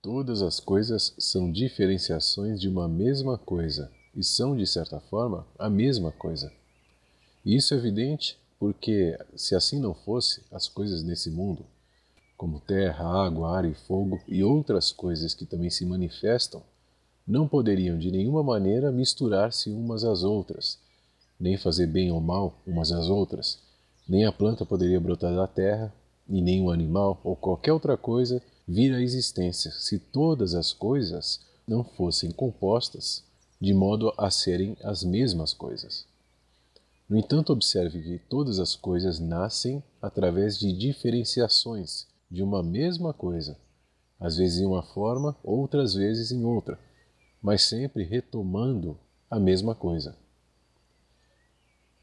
[0.00, 5.68] Todas as coisas são diferenciações de uma mesma coisa e são, de certa forma, a
[5.68, 6.52] mesma coisa.
[7.44, 11.66] E isso é evidente porque, se assim não fosse, as coisas nesse mundo,
[12.36, 16.62] como terra, água, ar e fogo e outras coisas que também se manifestam,
[17.26, 20.78] não poderiam de nenhuma maneira misturar-se umas às outras,
[21.40, 23.58] nem fazer bem ou mal umas às outras,
[24.08, 25.92] nem a planta poderia brotar da terra,
[26.28, 31.40] e nem o animal ou qualquer outra coisa vir à existência se todas as coisas
[31.66, 33.24] não fossem compostas
[33.58, 36.06] de modo a serem as mesmas coisas.
[37.08, 43.56] No entanto, observe que todas as coisas nascem através de diferenciações de uma mesma coisa,
[44.20, 46.78] às vezes em uma forma, outras vezes em outra,
[47.40, 48.98] mas sempre retomando
[49.30, 50.14] a mesma coisa.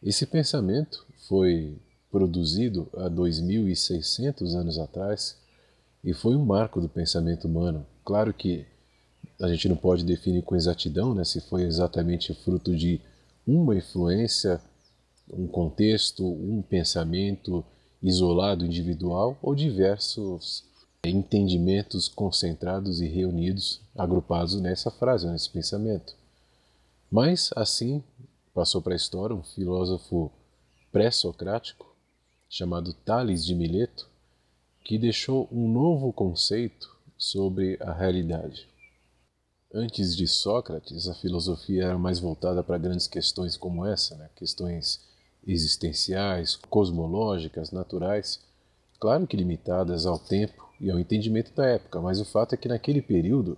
[0.01, 1.77] Esse pensamento foi
[2.11, 5.37] produzido há 2600 anos atrás
[6.05, 7.83] e foi um marco do pensamento humano.
[8.05, 8.63] Claro que
[9.41, 13.01] a gente não pode definir com exatidão né, se foi exatamente fruto de
[13.45, 14.61] uma influência,
[15.33, 17.65] um contexto, um pensamento
[18.01, 20.63] isolado, individual ou diversos
[21.03, 26.15] entendimentos concentrados e reunidos, agrupados nessa frase, nesse pensamento.
[27.11, 28.03] Mas assim
[28.53, 30.31] passou para a história um filósofo
[30.91, 31.95] pré-socrático
[32.47, 34.07] chamado Tales de Mileto,
[34.85, 38.69] que deixou um novo conceito sobre a realidade.
[39.73, 44.29] Antes de Sócrates, a filosofia era mais voltada para grandes questões como essa, né?
[44.35, 45.01] questões
[45.45, 48.39] existenciais, cosmológicas, naturais,
[48.99, 52.67] claro que limitadas ao tempo e ao entendimento da época, mas o fato é que
[52.67, 53.57] naquele período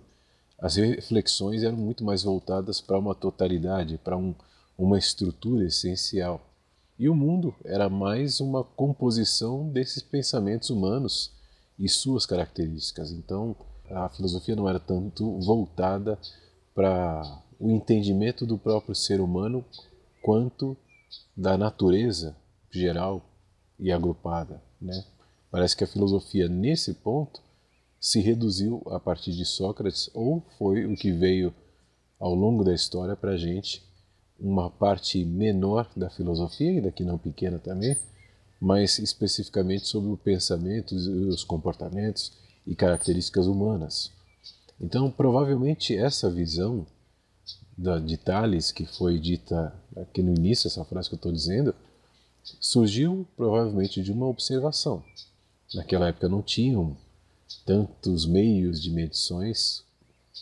[0.58, 4.34] as reflexões eram muito mais voltadas para uma totalidade, para um,
[4.78, 6.47] uma estrutura essencial.
[6.98, 11.30] E o mundo era mais uma composição desses pensamentos humanos
[11.78, 13.12] e suas características.
[13.12, 13.54] Então,
[13.88, 16.18] a filosofia não era tanto voltada
[16.74, 19.64] para o entendimento do próprio ser humano
[20.20, 20.76] quanto
[21.36, 22.36] da natureza
[22.68, 23.24] geral
[23.78, 25.04] e agrupada, né?
[25.52, 27.40] Parece que a filosofia nesse ponto
[28.00, 31.54] se reduziu a partir de Sócrates ou foi o que veio
[32.18, 33.86] ao longo da história para a gente
[34.38, 37.96] uma parte menor da filosofia, ainda que não pequena também,
[38.60, 42.32] mas especificamente sobre o pensamento, os comportamentos
[42.66, 44.12] e características humanas.
[44.80, 46.86] Então, provavelmente essa visão
[48.04, 51.74] de Tales, que foi dita aqui no início, essa frase que eu estou dizendo,
[52.60, 55.02] surgiu provavelmente de uma observação.
[55.74, 56.96] Naquela época não tinham
[57.64, 59.84] tantos meios de medições,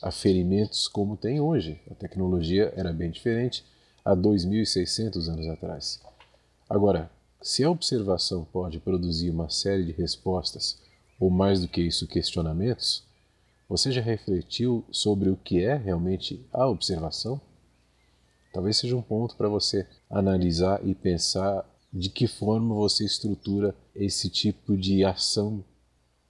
[0.02, 1.80] aferimentos como tem hoje.
[1.90, 3.64] A tecnologia era bem diferente
[4.06, 6.00] há 2.600 anos atrás.
[6.70, 7.10] Agora,
[7.42, 10.78] se a observação pode produzir uma série de respostas,
[11.18, 13.02] ou mais do que isso, questionamentos,
[13.68, 17.40] você já refletiu sobre o que é realmente a observação?
[18.52, 24.30] Talvez seja um ponto para você analisar e pensar de que forma você estrutura esse
[24.30, 25.64] tipo de ação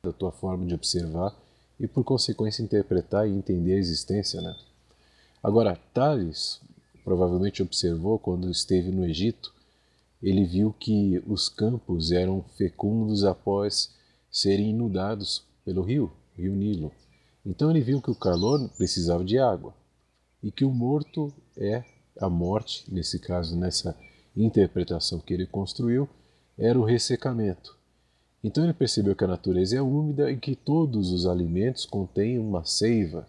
[0.03, 1.37] da tua forma de observar
[1.79, 4.41] e, por consequência, interpretar e entender a existência.
[4.41, 4.57] Né?
[5.43, 6.61] Agora, Tales
[7.06, 9.55] provavelmente observou quando esteve no Egito,
[10.21, 13.94] ele viu que os campos eram fecundos após
[14.28, 16.91] serem inundados pelo rio, rio Nilo.
[17.45, 19.72] Então ele viu que o calor precisava de água
[20.43, 21.84] e que o morto é
[22.19, 23.97] a morte, nesse caso, nessa
[24.37, 26.09] interpretação que ele construiu,
[26.59, 27.78] era o ressecamento.
[28.43, 32.65] Então ele percebeu que a natureza é úmida e que todos os alimentos contêm uma
[32.65, 33.28] seiva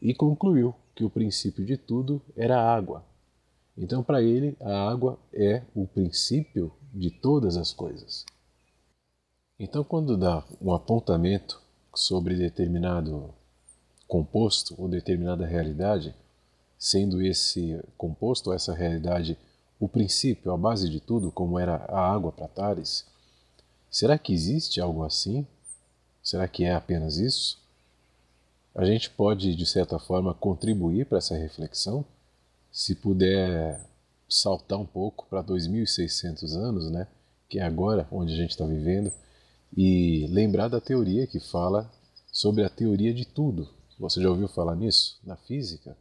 [0.00, 3.04] e concluiu que o princípio de tudo era água.
[3.76, 8.24] Então, para ele, a água é o princípio de todas as coisas.
[9.58, 11.60] Então, quando dá um apontamento
[11.94, 13.34] sobre determinado
[14.08, 16.14] composto ou determinada realidade,
[16.78, 19.36] sendo esse composto, essa realidade,
[19.78, 23.06] o princípio, a base de tudo, como era a água para Tares,
[23.90, 25.46] será que existe algo assim?
[26.22, 27.58] Será que é apenas isso?
[28.74, 32.04] A gente pode, de certa forma, contribuir para essa reflexão?
[32.76, 33.80] Se puder
[34.28, 37.06] saltar um pouco para 2.600 anos, né,
[37.48, 39.10] que é agora onde a gente está vivendo,
[39.74, 41.90] e lembrar da teoria que fala
[42.30, 43.66] sobre a teoria de tudo.
[43.98, 45.18] Você já ouviu falar nisso?
[45.24, 45.96] Na física,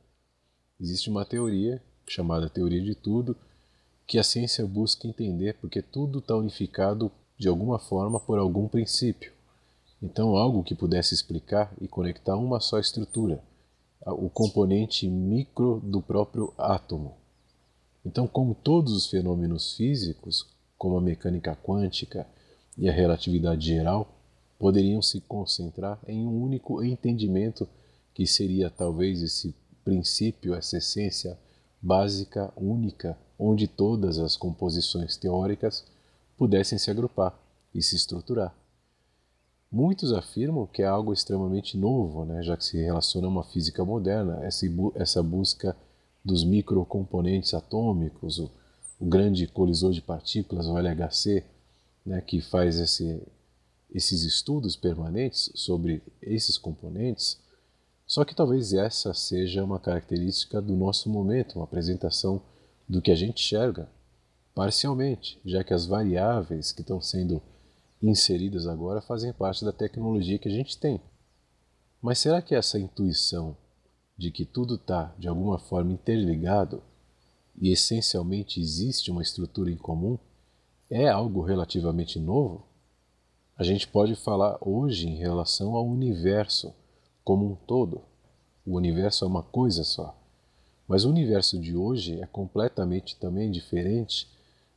[0.77, 3.37] existe uma teoria chamada teoria de tudo
[4.05, 9.31] que a ciência busca entender porque tudo está unificado de alguma forma por algum princípio.
[10.03, 13.41] Então, algo que pudesse explicar e conectar uma só estrutura
[14.05, 17.15] o componente micro do próprio átomo.
[18.05, 20.47] Então, como todos os fenômenos físicos,
[20.77, 22.27] como a mecânica quântica
[22.77, 24.15] e a relatividade geral,
[24.59, 27.67] poderiam se concentrar em um único entendimento
[28.13, 31.37] que seria talvez esse princípio, essa essência
[31.81, 35.85] básica, única, onde todas as composições teóricas
[36.37, 37.37] pudessem se agrupar
[37.73, 38.55] e se estruturar.
[39.71, 43.83] Muitos afirmam que é algo extremamente novo, né, já que se relaciona a uma física
[43.83, 44.65] moderna, essa,
[44.95, 45.75] essa busca
[46.23, 48.49] dos microcomponentes atômicos, o,
[48.99, 51.43] o grande colisor de partículas, o LHC,
[52.05, 53.21] né, que faz esse,
[53.93, 57.39] esses estudos permanentes sobre esses componentes.
[58.05, 62.41] Só que talvez essa seja uma característica do nosso momento, uma apresentação
[62.87, 63.89] do que a gente enxerga
[64.53, 67.41] parcialmente, já que as variáveis que estão sendo
[68.09, 71.01] inseridas agora fazem parte da tecnologia que a gente tem.
[72.01, 73.57] Mas será que essa intuição
[74.17, 76.81] de que tudo está de alguma forma interligado
[77.59, 80.17] e essencialmente existe uma estrutura em comum
[80.89, 82.65] é algo relativamente novo?
[83.57, 86.73] A gente pode falar hoje em relação ao universo
[87.23, 88.01] como um todo.
[88.65, 90.15] O universo é uma coisa só.
[90.87, 94.29] Mas o universo de hoje é completamente também diferente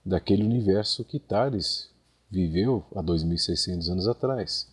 [0.04, 1.90] daquele universo que Tales
[2.30, 4.66] viveu há 2.600 anos atrás,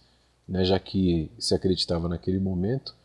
[0.47, 2.95] né, já que se acreditava naquele momento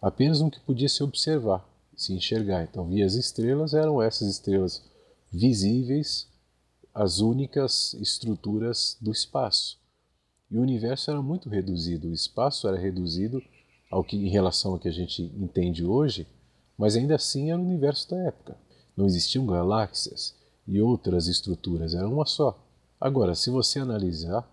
[0.00, 1.64] apenas no que podia se observar,
[1.96, 2.64] se enxergar.
[2.64, 4.82] Então, via as estrelas, eram essas estrelas
[5.32, 6.26] visíveis,
[6.92, 9.78] as únicas estruturas do espaço.
[10.50, 13.42] E o universo era muito reduzido, o espaço era reduzido
[13.90, 16.26] ao que em relação ao que a gente entende hoje,
[16.76, 18.56] mas ainda assim era o universo da época.
[18.96, 20.34] Não existiam galáxias
[20.66, 22.58] e outras estruturas, era uma só.
[23.02, 24.48] Agora, se você analisar,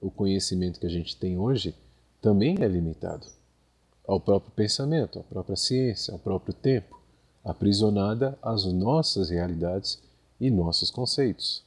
[0.00, 1.74] o conhecimento que a gente tem hoje
[2.22, 3.26] também é limitado
[4.06, 7.00] ao próprio pensamento, à própria ciência, ao próprio tempo,
[7.44, 10.00] aprisionada às nossas realidades
[10.40, 11.64] e nossos conceitos.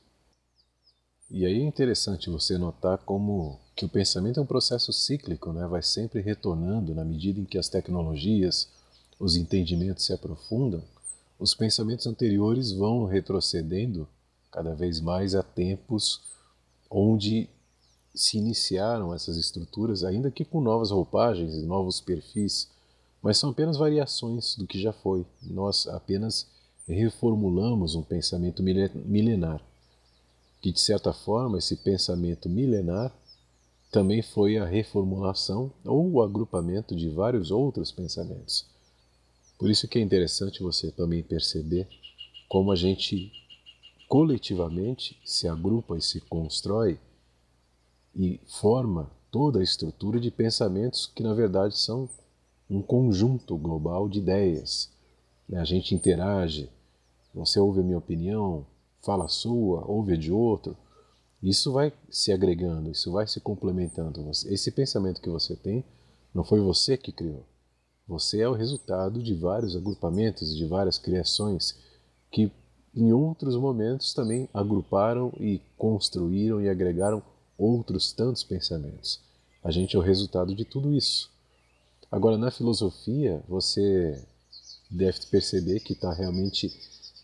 [1.30, 5.68] E aí é interessante você notar como que o pensamento é um processo cíclico, né?
[5.68, 8.70] vai sempre retornando na medida em que as tecnologias,
[9.20, 10.82] os entendimentos se aprofundam,
[11.38, 14.08] os pensamentos anteriores vão retrocedendo
[14.54, 16.22] cada vez mais a tempos
[16.90, 17.50] onde
[18.16, 22.70] se iniciaram essas estruturas, ainda que com novas roupagens e novos perfis,
[23.22, 25.26] mas são apenas variações do que já foi.
[25.42, 26.48] Nós apenas
[26.88, 29.62] reformulamos um pensamento milenar
[30.64, 33.14] que de certa forma esse pensamento milenar
[33.92, 38.66] também foi a reformulação ou o agrupamento de vários outros pensamentos.
[39.60, 41.86] Por isso que é interessante você também perceber
[42.48, 43.30] como a gente
[44.14, 47.00] coletivamente se agrupa e se constrói
[48.16, 52.08] e forma toda a estrutura de pensamentos que na verdade são
[52.70, 54.92] um conjunto global de ideias.
[55.52, 56.70] A gente interage,
[57.34, 58.68] você ouve a minha opinião,
[59.02, 60.78] fala a sua, ouve a de outro,
[61.42, 64.30] isso vai se agregando, isso vai se complementando.
[64.30, 65.84] Esse pensamento que você tem
[66.32, 67.44] não foi você que criou.
[68.08, 71.82] Você é o resultado de vários agrupamentos, de várias criações
[72.30, 72.52] que
[72.96, 77.24] em outros momentos também agruparam e construíram e agregaram
[77.58, 79.20] outros tantos pensamentos.
[79.64, 81.32] A gente é o resultado de tudo isso.
[82.12, 84.24] Agora, na filosofia, você
[84.92, 86.72] deve perceber que está realmente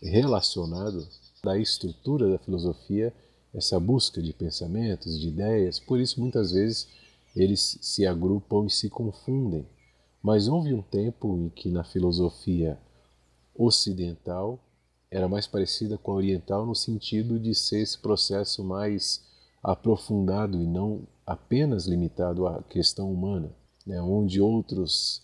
[0.02, 1.06] relacionado
[1.44, 3.14] da estrutura da filosofia,
[3.54, 6.88] essa busca de pensamentos, de ideias, por isso muitas vezes
[7.34, 9.66] eles se agrupam e se confundem.
[10.22, 12.78] Mas houve um tempo em que na filosofia
[13.54, 14.58] ocidental
[15.10, 19.22] era mais parecida com a oriental no sentido de ser esse processo mais
[19.62, 23.50] aprofundado e não apenas limitado à questão humana,
[23.86, 25.22] né, onde outros,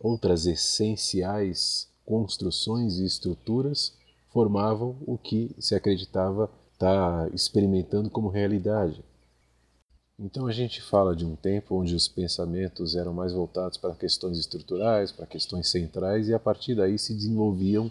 [0.00, 3.94] outras essenciais construções e estruturas
[4.32, 9.04] formavam o que se acreditava estar tá experimentando como realidade.
[10.18, 14.38] Então a gente fala de um tempo onde os pensamentos eram mais voltados para questões
[14.38, 17.90] estruturais, para questões centrais, e a partir daí se desenvolviam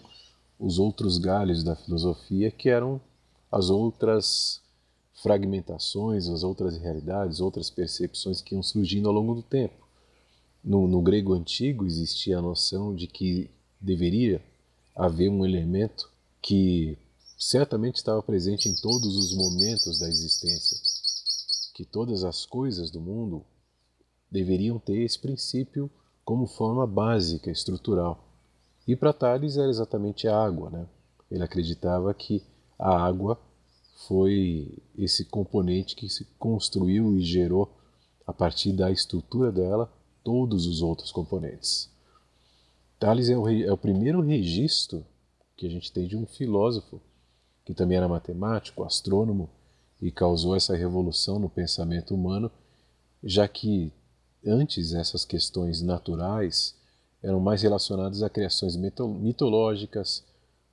[0.58, 3.00] os outros galhos da filosofia, que eram
[3.50, 4.60] as outras
[5.22, 9.86] fragmentações, as outras realidades, outras percepções que iam surgindo ao longo do tempo.
[10.62, 14.42] No, no grego antigo existia a noção de que deveria
[14.94, 16.10] haver um elemento
[16.42, 16.98] que
[17.38, 20.78] certamente estava presente em todos os momentos da existência,
[21.74, 23.44] que todas as coisas do mundo
[24.30, 25.90] deveriam ter esse princípio
[26.24, 28.25] como forma básica, estrutural.
[28.86, 30.70] E para Tales era exatamente a água.
[30.70, 30.86] Né?
[31.30, 32.42] Ele acreditava que
[32.78, 33.38] a água
[34.06, 37.72] foi esse componente que se construiu e gerou,
[38.26, 39.90] a partir da estrutura dela,
[40.22, 41.90] todos os outros componentes.
[42.98, 45.04] Tales é o, é o primeiro registro
[45.56, 47.00] que a gente tem de um filósofo
[47.64, 49.48] que também era matemático, astrônomo
[50.00, 52.50] e causou essa revolução no pensamento humano
[53.22, 53.92] já que
[54.46, 56.75] antes essas questões naturais
[57.26, 60.24] eram mais relacionadas a criações mitológicas,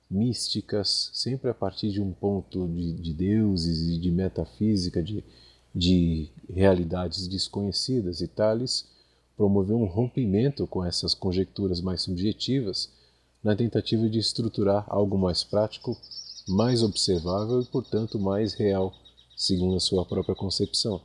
[0.08, 5.24] místicas, sempre a partir de um ponto de, de deuses e de metafísica, de,
[5.74, 8.86] de realidades desconhecidas, e Tales
[9.36, 12.88] promoveu um rompimento com essas conjecturas mais subjetivas
[13.42, 16.00] na tentativa de estruturar algo mais prático,
[16.46, 18.94] mais observável e, portanto, mais real,
[19.36, 21.00] segundo a sua própria concepção.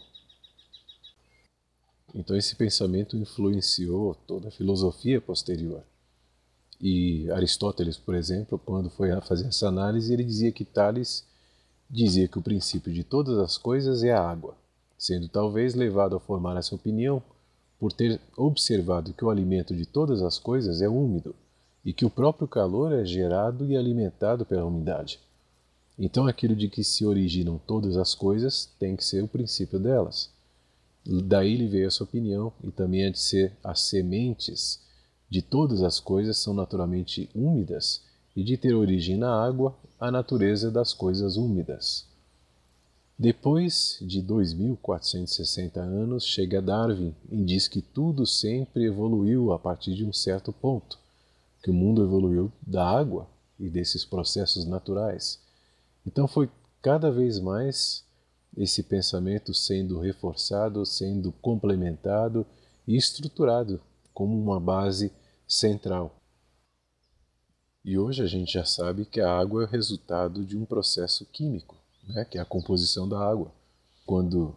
[2.13, 5.83] Então, esse pensamento influenciou toda a filosofia posterior.
[6.81, 11.25] E Aristóteles, por exemplo, quando foi fazer essa análise, ele dizia que Tales
[11.89, 14.55] dizia que o princípio de todas as coisas é a água,
[14.97, 17.21] sendo talvez levado a formar essa opinião
[17.79, 21.35] por ter observado que o alimento de todas as coisas é úmido
[21.83, 25.19] e que o próprio calor é gerado e alimentado pela umidade.
[25.97, 30.29] Então, aquilo de que se originam todas as coisas tem que ser o princípio delas.
[31.23, 34.79] Daí lhe veio essa opinião, e também é de ser as sementes
[35.27, 38.03] de todas as coisas são naturalmente úmidas,
[38.35, 42.07] e de ter origem na água a natureza das coisas úmidas.
[43.17, 50.05] Depois de 2460 anos, chega Darwin e diz que tudo sempre evoluiu a partir de
[50.05, 50.97] um certo ponto,
[51.61, 53.27] que o mundo evoluiu da água
[53.59, 55.39] e desses processos naturais.
[56.07, 56.49] Então foi
[56.81, 58.05] cada vez mais
[58.55, 62.45] esse pensamento sendo reforçado, sendo complementado
[62.87, 63.81] e estruturado
[64.13, 65.11] como uma base
[65.47, 66.15] central.
[67.83, 71.25] E hoje a gente já sabe que a água é o resultado de um processo
[71.25, 71.77] químico,
[72.07, 73.51] né, que é a composição da água.
[74.05, 74.55] Quando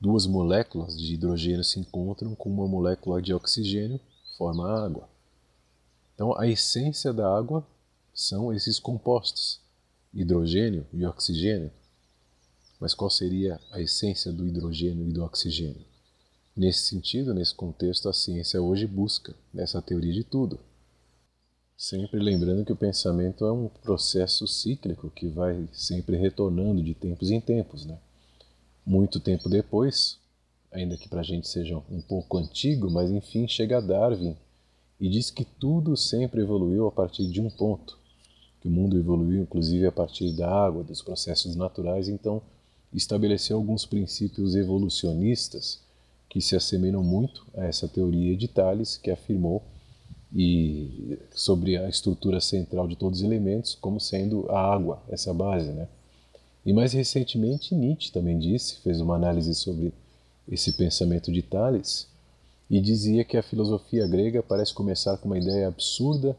[0.00, 4.00] duas moléculas de hidrogênio se encontram com uma molécula de oxigênio,
[4.36, 5.08] forma a água.
[6.14, 7.66] Então a essência da água
[8.12, 9.60] são esses compostos,
[10.12, 11.70] hidrogênio e oxigênio.
[12.80, 15.84] Mas qual seria a essência do hidrogênio e do oxigênio?
[16.56, 20.58] Nesse sentido, nesse contexto, a ciência hoje busca essa teoria de tudo.
[21.76, 27.30] Sempre lembrando que o pensamento é um processo cíclico que vai sempre retornando de tempos
[27.30, 27.86] em tempos.
[27.86, 27.96] Né?
[28.84, 30.18] Muito tempo depois,
[30.72, 34.36] ainda que para a gente seja um pouco antigo, mas enfim, chega Darwin
[35.00, 37.96] e diz que tudo sempre evoluiu a partir de um ponto,
[38.60, 42.42] que o mundo evoluiu inclusive a partir da água, dos processos naturais, então
[42.92, 45.80] estabeleceu alguns princípios evolucionistas
[46.28, 49.62] que se assemelham muito a essa teoria de Thales, que afirmou
[50.34, 55.70] e sobre a estrutura central de todos os elementos como sendo a água, essa base,
[55.70, 55.88] né?
[56.66, 59.92] E mais recentemente Nietzsche também disse, fez uma análise sobre
[60.46, 62.06] esse pensamento de Thales
[62.68, 66.36] e dizia que a filosofia grega parece começar com uma ideia absurda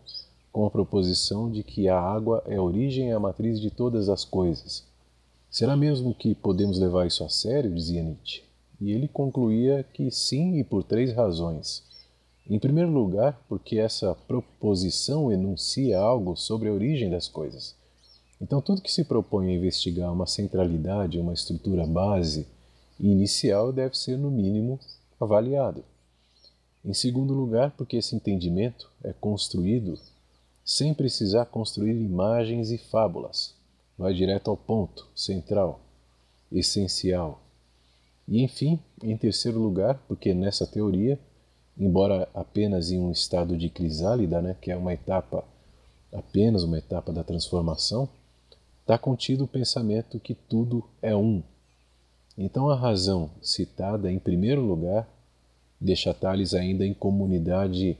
[0.51, 4.07] com a proposição de que a água é a origem e a matriz de todas
[4.07, 4.88] as coisas
[5.49, 7.73] Será mesmo que podemos levar isso a sério?
[7.73, 8.43] dizia Nietzsche.
[8.79, 11.83] E ele concluía que sim, e por três razões.
[12.47, 17.75] Em primeiro lugar, porque essa proposição enuncia algo sobre a origem das coisas.
[18.41, 22.47] Então, tudo que se propõe a investigar uma centralidade, uma estrutura base
[22.99, 24.79] inicial deve ser, no mínimo,
[25.19, 25.83] avaliado.
[26.85, 29.99] Em segundo lugar, porque esse entendimento é construído
[30.63, 33.55] sem precisar construir imagens e fábulas,
[33.99, 35.81] vai direto ao ponto central,
[36.49, 37.41] essencial.
[38.25, 41.19] E enfim, em terceiro lugar, porque nessa teoria,
[41.77, 45.43] embora apenas em um estado de crisálida, né, que é uma etapa,
[46.13, 48.07] apenas uma etapa da transformação,
[48.79, 51.43] está contido o pensamento que tudo é um.
[52.37, 55.09] Então a razão citada em primeiro lugar
[55.79, 57.97] deixa Tales ainda em comunidade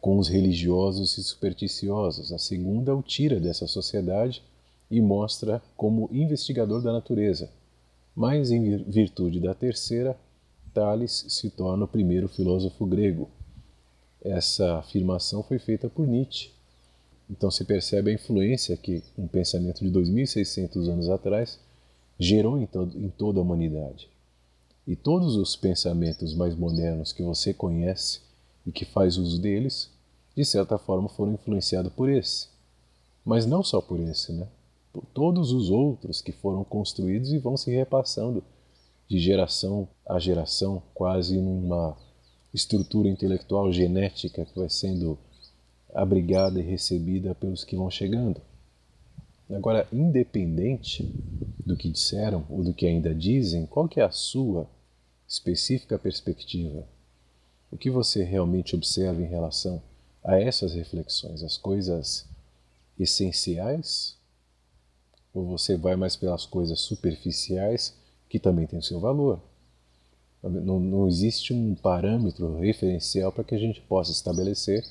[0.00, 2.32] com os religiosos e supersticiosos.
[2.32, 4.42] A segunda o tira dessa sociedade
[4.90, 7.50] e mostra como investigador da natureza.
[8.14, 10.18] Mas, em virtude da terceira,
[10.72, 13.28] Tales se torna o primeiro filósofo grego.
[14.20, 16.50] Essa afirmação foi feita por Nietzsche.
[17.30, 21.58] Então se percebe a influência que um pensamento de 2600 anos atrás
[22.18, 24.08] gerou em, todo, em toda a humanidade.
[24.86, 28.20] E todos os pensamentos mais modernos que você conhece
[28.66, 29.90] e que faz uso deles,
[30.34, 32.48] de certa forma foram influenciados por esse.
[33.24, 34.48] Mas não só por esse, né?
[34.92, 38.42] Por todos os outros que foram construídos e vão se repassando
[39.08, 41.96] de geração a geração, quase numa
[42.52, 45.18] estrutura intelectual genética que vai sendo
[45.94, 48.40] abrigada e recebida pelos que vão chegando.
[49.50, 51.04] Agora, independente
[51.64, 54.68] do que disseram ou do que ainda dizem, qual que é a sua
[55.26, 56.86] específica perspectiva?
[57.70, 59.82] O que você realmente observa em relação
[60.22, 62.28] a essas reflexões, as coisas
[62.98, 64.18] essenciais
[65.32, 67.94] ou você vai mais pelas coisas superficiais
[68.28, 69.40] que também têm seu valor.
[70.42, 74.84] Não, não existe um parâmetro referencial para que a gente possa estabelecer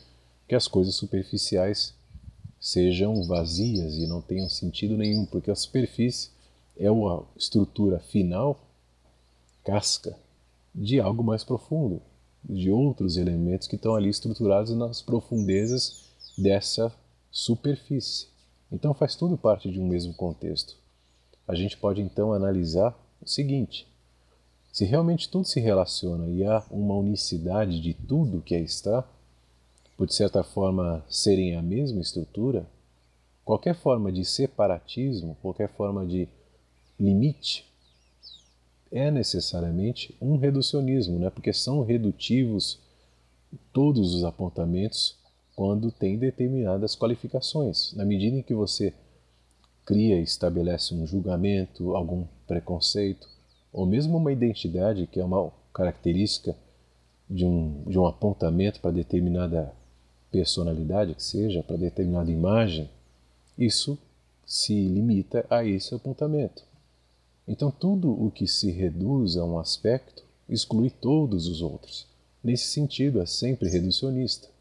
[0.47, 1.93] que as coisas superficiais
[2.59, 6.31] sejam vazias e não tenham sentido nenhum, porque a superfície
[6.77, 8.59] é a estrutura final,
[9.63, 10.17] casca,
[10.73, 12.01] de algo mais profundo,
[12.43, 16.05] de outros elementos que estão ali estruturados nas profundezas
[16.37, 16.93] dessa
[17.31, 18.27] superfície.
[18.71, 20.75] Então faz tudo parte de um mesmo contexto.
[21.47, 23.87] A gente pode então analisar o seguinte:
[24.71, 29.07] se realmente tudo se relaciona e há uma unicidade de tudo que aí está,
[29.95, 32.67] por de certa forma serem a mesma estrutura,
[33.43, 36.27] qualquer forma de separatismo, qualquer forma de
[36.99, 37.65] limite,
[38.91, 41.29] é necessariamente um reducionismo, né?
[41.29, 42.79] porque são redutivos
[43.73, 45.17] todos os apontamentos
[45.57, 47.91] quando tem determinadas qualificações.
[47.93, 48.93] Na medida em que você
[49.83, 53.27] cria e estabelece um julgamento, algum preconceito,
[53.73, 56.55] ou mesmo uma identidade, que é uma característica
[57.27, 59.73] de um, de um apontamento para determinada
[60.31, 62.87] personalidade, que seja, para determinada imagem,
[63.57, 63.97] isso
[64.45, 66.63] se limita a esse apontamento.
[67.47, 72.05] Então, tudo o que se reduz a um aspecto exclui todos os outros.
[72.43, 74.55] Nesse sentido, é sempre reducionista.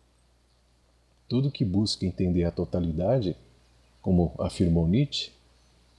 [1.29, 3.37] Tudo que busca entender a totalidade,
[4.01, 5.33] como afirmou Nietzsche,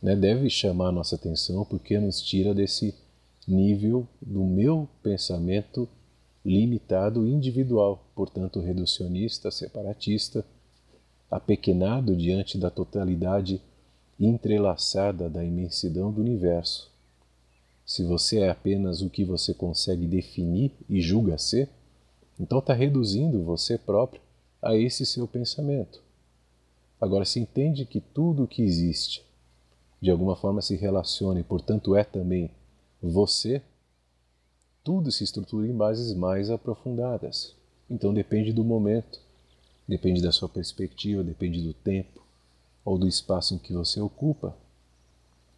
[0.01, 2.93] né, deve chamar nossa atenção porque nos tira desse
[3.47, 5.87] nível do meu pensamento
[6.45, 10.45] limitado individual, portanto reducionista, separatista,
[11.29, 13.61] apequenado diante da totalidade
[14.19, 16.89] entrelaçada da imensidão do universo.
[17.85, 21.69] Se você é apenas o que você consegue definir e julga ser,
[22.39, 24.21] então está reduzindo você próprio
[24.61, 26.01] a esse seu pensamento.
[26.99, 29.23] Agora, se entende que tudo o que existe
[30.01, 32.51] de alguma forma se relaciona e, portanto, é também
[33.01, 33.61] você,
[34.83, 37.55] tudo se estrutura em bases mais aprofundadas.
[37.89, 39.19] Então depende do momento,
[39.87, 42.21] depende da sua perspectiva, depende do tempo
[42.83, 44.55] ou do espaço em que você ocupa,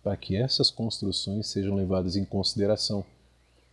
[0.01, 3.05] para que essas construções sejam levadas em consideração.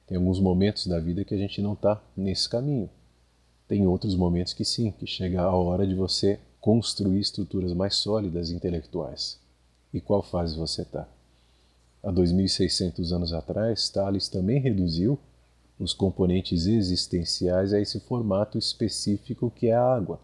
[0.06, 2.90] Tem alguns momentos da vida que a gente não está nesse caminho.
[3.68, 8.50] Tem outros momentos que sim, que chega a hora de você construir estruturas mais sólidas
[8.50, 9.38] intelectuais.
[9.92, 11.08] E qual fase você está?
[12.02, 15.18] Há 2.600 anos atrás, Thales também reduziu
[15.78, 20.20] os componentes existenciais a esse formato específico que é a água,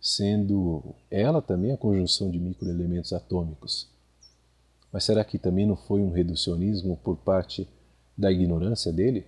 [0.00, 3.88] sendo ela também a conjunção de microelementos atômicos.
[4.92, 7.68] Mas será que também não foi um reducionismo por parte
[8.16, 9.26] da ignorância dele?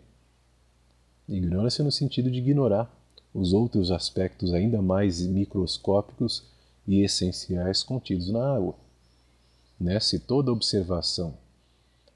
[1.29, 3.02] Ignorância no sentido de ignorar
[3.35, 6.45] os outros aspectos ainda mais microscópicos
[6.87, 8.75] e essenciais contidos na água.
[9.81, 9.99] Né?
[10.01, 11.35] Se toda observação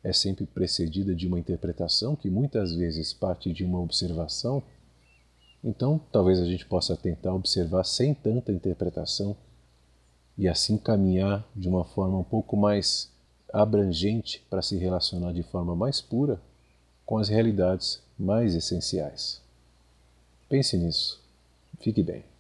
[0.03, 4.63] é sempre precedida de uma interpretação que muitas vezes parte de uma observação,
[5.65, 9.37] então talvez a gente possa tentar observar sem tanta interpretação
[10.39, 13.11] e assim caminhar de uma forma um pouco mais
[13.53, 16.41] abrangente para se relacionar de forma mais pura
[17.05, 19.46] com as realidades mais essenciais.
[20.49, 21.21] Pense nisso.
[21.81, 22.25] Fique bem.